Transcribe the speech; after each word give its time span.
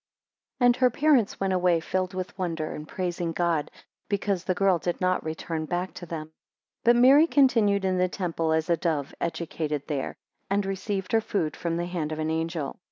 AND 0.59 0.77
her 0.77 0.89
parents 0.89 1.39
went 1.39 1.53
away 1.53 1.79
filled 1.79 2.15
with 2.15 2.35
wonder, 2.35 2.73
and 2.73 2.87
praising 2.87 3.33
God, 3.33 3.69
because 4.09 4.43
the 4.43 4.55
girl 4.55 4.79
did 4.79 4.99
not 4.99 5.23
return 5.23 5.65
back 5.65 5.93
to 5.93 6.07
them. 6.07 6.29
2 6.29 6.33
But 6.85 6.95
Mary 6.95 7.27
continued 7.27 7.85
in 7.85 7.99
the 7.99 8.09
temple 8.09 8.51
as 8.51 8.67
a 8.67 8.77
dove 8.77 9.13
educated 9.21 9.83
there, 9.87 10.15
and 10.49 10.65
received 10.65 11.11
her 11.11 11.21
food 11.21 11.55
from 11.55 11.77
the 11.77 11.85
hand 11.85 12.11
of 12.11 12.17
an 12.17 12.31
angel. 12.31 12.79